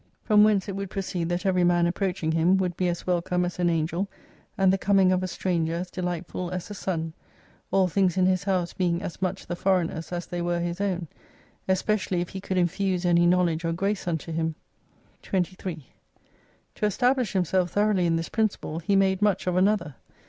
From 0.23 0.43
whence 0.43 0.67
it 0.67 0.75
would 0.75 0.89
proceed 0.89 1.29
that 1.29 1.45
every 1.45 1.63
man 1.63 1.85
approaching 1.85 2.31
him, 2.31 2.57
would 2.57 2.75
be 2.75 2.87
as 2.87 3.05
welcome 3.05 3.45
as 3.45 3.59
an 3.59 3.69
Angel, 3.69 4.07
and 4.57 4.73
the 4.73 4.77
coming 4.79 5.11
of 5.11 5.21
a 5.21 5.27
stranger 5.27 5.75
as 5.75 5.91
delightful 5.91 6.49
as 6.49 6.67
the 6.67 6.73
Sun; 6.73 7.13
all 7.69 7.87
things 7.87 8.17
in 8.17 8.25
his 8.25 8.45
house 8.45 8.73
being 8.73 9.03
as 9.03 9.21
much 9.21 9.45
the 9.45 9.55
foreigner's 9.55 10.11
as 10.11 10.25
they 10.25 10.41
were 10.41 10.59
his 10.59 10.81
own: 10.81 11.07
Especially 11.67 12.19
if 12.19 12.29
he 12.29 12.41
could 12.41 12.57
infuse 12.57 13.05
any 13.05 13.27
knowledge 13.27 13.63
or 13.63 13.73
grace 13.73 14.07
unto 14.07 14.31
him. 14.31 14.55
23 15.21 15.85
To 16.73 16.85
establish 16.87 17.33
himself 17.33 17.69
thoroughly 17.69 18.07
in 18.07 18.15
this 18.15 18.29
principle, 18.29 18.79
he 18.79 18.95
made 18.95 19.21
much 19.21 19.45
of 19.45 19.55
another. 19.55 19.93